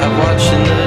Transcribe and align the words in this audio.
I'm 0.00 0.16
watching 0.18 0.62
the 0.62 0.77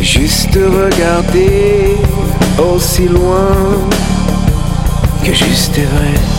juste 0.00 0.54
regarder 0.54 1.96
aussi 2.58 3.06
loin 3.08 3.54
que 5.24 5.32
juste 5.34 5.78
est 5.78 5.84
vrai. 5.84 6.31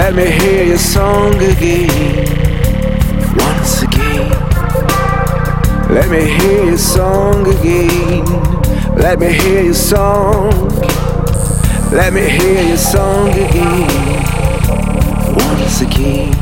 Let 0.00 0.14
me 0.14 0.30
hear 0.30 0.64
your 0.64 0.78
song 0.78 1.34
again. 1.34 2.26
Once 3.36 3.82
again. 3.82 4.30
Let 5.90 6.08
me 6.08 6.24
hear 6.38 6.64
your 6.64 6.78
song 6.78 7.46
again. 7.46 8.24
Let 8.96 9.20
me 9.20 9.30
hear 9.30 9.62
your 9.62 9.74
song. 9.74 10.70
Let 11.92 12.14
me 12.14 12.22
hear 12.30 12.62
your 12.66 12.78
song 12.78 13.28
again. 13.28 13.90
Once 15.36 15.82
again. 15.82 16.39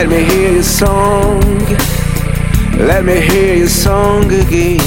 Let 0.00 0.08
me 0.08 0.24
hear 0.24 0.52
your 0.54 0.62
song. 0.62 1.40
Let 2.78 3.04
me 3.04 3.20
hear 3.20 3.56
your 3.56 3.68
song 3.68 4.32
again. 4.32 4.80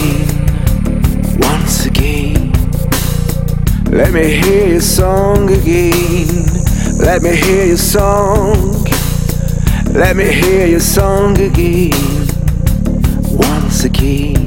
Once 1.37 1.85
again. 1.85 2.51
Let 3.91 4.11
me 4.11 4.23
hear 4.41 4.69
your 4.69 4.81
song 4.81 5.51
again. 5.51 6.45
Let 6.97 7.21
me 7.21 7.35
hear 7.35 7.67
your 7.67 7.77
song. 7.77 8.85
Let 9.93 10.15
me 10.15 10.33
hear 10.33 10.65
your 10.65 10.79
song 10.79 11.39
again. 11.39 11.91
Once 13.37 13.83
again. 13.83 14.42